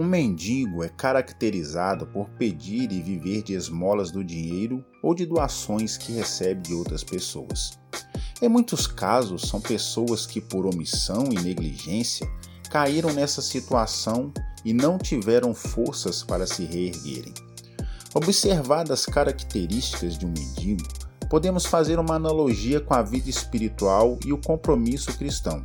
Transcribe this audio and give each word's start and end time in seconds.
Um 0.00 0.04
mendigo 0.06 0.82
é 0.82 0.88
caracterizado 0.88 2.06
por 2.06 2.30
pedir 2.30 2.90
e 2.90 3.02
viver 3.02 3.42
de 3.42 3.52
esmolas 3.52 4.10
do 4.10 4.24
dinheiro 4.24 4.82
ou 5.02 5.14
de 5.14 5.26
doações 5.26 5.98
que 5.98 6.10
recebe 6.10 6.62
de 6.62 6.72
outras 6.72 7.04
pessoas. 7.04 7.78
Em 8.40 8.48
muitos 8.48 8.86
casos, 8.86 9.42
são 9.42 9.60
pessoas 9.60 10.24
que, 10.24 10.40
por 10.40 10.64
omissão 10.64 11.26
e 11.30 11.34
negligência, 11.42 12.26
caíram 12.70 13.12
nessa 13.12 13.42
situação 13.42 14.32
e 14.64 14.72
não 14.72 14.96
tiveram 14.96 15.52
forças 15.52 16.22
para 16.22 16.46
se 16.46 16.64
reerguerem. 16.64 17.34
Observadas 18.14 19.00
as 19.00 19.04
características 19.04 20.16
de 20.16 20.24
um 20.24 20.30
mendigo, 20.30 20.88
podemos 21.28 21.66
fazer 21.66 21.98
uma 21.98 22.14
analogia 22.14 22.80
com 22.80 22.94
a 22.94 23.02
vida 23.02 23.28
espiritual 23.28 24.18
e 24.24 24.32
o 24.32 24.38
compromisso 24.38 25.12
cristão, 25.18 25.62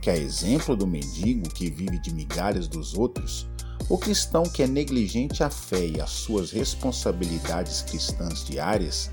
que, 0.00 0.10
a 0.10 0.16
exemplo 0.16 0.74
do 0.76 0.86
mendigo 0.86 1.48
que 1.50 1.70
vive 1.70 1.98
de 1.98 2.14
migalhas 2.14 2.66
dos 2.66 2.94
outros, 2.94 3.48
o 3.88 3.98
cristão 3.98 4.44
que 4.44 4.62
é 4.62 4.66
negligente 4.66 5.42
à 5.42 5.50
fé 5.50 5.86
e 5.86 6.00
às 6.00 6.10
suas 6.10 6.50
responsabilidades 6.50 7.82
cristãs 7.82 8.44
diárias, 8.44 9.10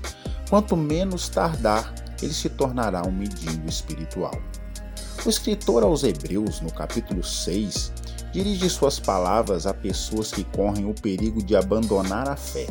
quanto 0.48 0.76
menos 0.76 1.28
tardar, 1.28 1.94
ele 2.22 2.32
se 2.32 2.48
tornará 2.48 3.02
um 3.06 3.12
mendigo 3.12 3.68
espiritual. 3.68 4.34
O 5.26 5.28
escritor 5.28 5.82
aos 5.82 6.04
Hebreus, 6.04 6.60
no 6.60 6.72
capítulo 6.72 7.24
6, 7.24 7.92
dirige 8.32 8.70
suas 8.70 9.00
palavras 9.00 9.66
a 9.66 9.74
pessoas 9.74 10.30
que 10.30 10.44
correm 10.44 10.88
o 10.88 10.94
perigo 10.94 11.42
de 11.42 11.56
abandonar 11.56 12.28
a 12.28 12.36
fé, 12.36 12.66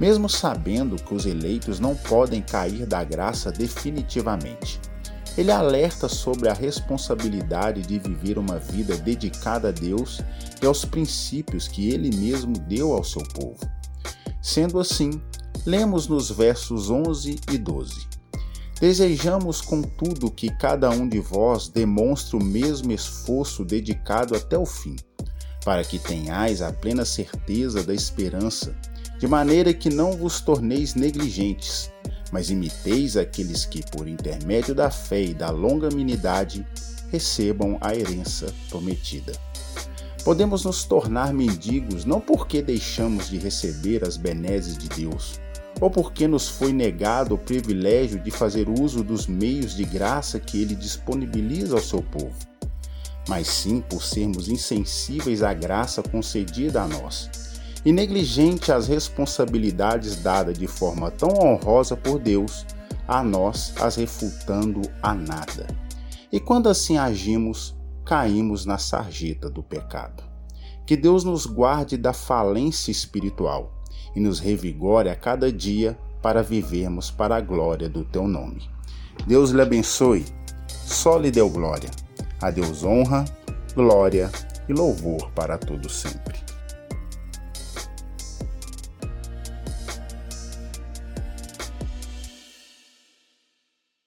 mesmo 0.00 0.28
sabendo 0.28 0.96
que 0.96 1.14
os 1.14 1.26
eleitos 1.26 1.78
não 1.78 1.94
podem 1.94 2.40
cair 2.40 2.86
da 2.86 3.04
graça 3.04 3.52
definitivamente. 3.52 4.80
Ele 5.36 5.50
alerta 5.50 6.08
sobre 6.08 6.48
a 6.48 6.54
responsabilidade 6.54 7.82
de 7.82 7.98
viver 7.98 8.38
uma 8.38 8.58
vida 8.58 8.96
dedicada 8.96 9.68
a 9.68 9.72
Deus 9.72 10.22
e 10.62 10.66
aos 10.66 10.84
princípios 10.84 11.68
que 11.68 11.90
ele 11.90 12.14
mesmo 12.16 12.54
deu 12.58 12.92
ao 12.92 13.04
seu 13.04 13.22
povo. 13.22 13.60
Sendo 14.40 14.80
assim, 14.80 15.20
lemos 15.66 16.08
nos 16.08 16.30
versos 16.30 16.88
11 16.88 17.38
e 17.52 17.58
12. 17.58 18.06
Desejamos, 18.80 19.60
contudo, 19.60 20.30
que 20.30 20.48
cada 20.48 20.88
um 20.90 21.08
de 21.08 21.18
vós 21.18 21.68
demonstre 21.68 22.36
o 22.36 22.42
mesmo 22.42 22.92
esforço 22.92 23.64
dedicado 23.64 24.34
até 24.34 24.56
o 24.56 24.66
fim, 24.66 24.96
para 25.64 25.82
que 25.82 25.98
tenhais 25.98 26.62
a 26.62 26.72
plena 26.72 27.04
certeza 27.04 27.82
da 27.82 27.92
esperança, 27.92 28.74
de 29.18 29.26
maneira 29.26 29.74
que 29.74 29.90
não 29.90 30.12
vos 30.12 30.40
torneis 30.40 30.94
negligentes 30.94 31.90
mas 32.32 32.50
imiteis 32.50 33.16
aqueles 33.16 33.64
que, 33.64 33.82
por 33.90 34.08
intermédio 34.08 34.74
da 34.74 34.90
fé 34.90 35.22
e 35.22 35.34
da 35.34 35.50
longanimidade, 35.50 36.66
recebam 37.10 37.78
a 37.80 37.94
herança 37.94 38.52
prometida. 38.68 39.32
Podemos 40.24 40.64
nos 40.64 40.84
tornar 40.84 41.32
mendigos 41.32 42.04
não 42.04 42.20
porque 42.20 42.60
deixamos 42.60 43.28
de 43.28 43.38
receber 43.38 44.04
as 44.04 44.16
benesses 44.16 44.76
de 44.76 44.88
Deus, 44.88 45.40
ou 45.80 45.88
porque 45.88 46.26
nos 46.26 46.48
foi 46.48 46.72
negado 46.72 47.34
o 47.34 47.38
privilégio 47.38 48.18
de 48.18 48.30
fazer 48.30 48.68
uso 48.68 49.04
dos 49.04 49.26
meios 49.26 49.76
de 49.76 49.84
graça 49.84 50.40
que 50.40 50.60
Ele 50.60 50.74
disponibiliza 50.74 51.76
ao 51.76 51.82
seu 51.82 52.02
povo, 52.02 52.34
mas 53.28 53.46
sim 53.46 53.80
por 53.80 54.02
sermos 54.02 54.48
insensíveis 54.48 55.42
à 55.42 55.54
graça 55.54 56.02
concedida 56.02 56.82
a 56.82 56.88
nós 56.88 57.45
e 57.86 57.92
negligente 57.92 58.72
às 58.72 58.88
responsabilidades 58.88 60.16
dadas 60.16 60.58
de 60.58 60.66
forma 60.66 61.08
tão 61.08 61.30
honrosa 61.40 61.96
por 61.96 62.18
Deus, 62.18 62.66
a 63.06 63.22
nós 63.22 63.72
as 63.80 63.94
refutando 63.94 64.82
a 65.00 65.14
nada. 65.14 65.68
E 66.32 66.40
quando 66.40 66.68
assim 66.68 66.98
agimos, 66.98 67.76
caímos 68.04 68.66
na 68.66 68.76
sarjeta 68.76 69.48
do 69.48 69.62
pecado. 69.62 70.24
Que 70.84 70.96
Deus 70.96 71.22
nos 71.22 71.46
guarde 71.46 71.96
da 71.96 72.12
falência 72.12 72.90
espiritual 72.90 73.72
e 74.16 74.20
nos 74.20 74.40
revigore 74.40 75.08
a 75.08 75.14
cada 75.14 75.52
dia 75.52 75.96
para 76.20 76.42
vivermos 76.42 77.08
para 77.08 77.36
a 77.36 77.40
glória 77.40 77.88
do 77.88 78.04
teu 78.04 78.26
nome. 78.26 78.68
Deus 79.28 79.50
lhe 79.50 79.62
abençoe, 79.62 80.24
só 80.66 81.16
lhe 81.16 81.30
deu 81.30 81.48
glória. 81.48 81.90
A 82.42 82.50
Deus 82.50 82.82
honra, 82.82 83.24
glória 83.76 84.28
e 84.68 84.72
louvor 84.72 85.30
para 85.30 85.56
todo 85.56 85.88
sempre. 85.88 86.35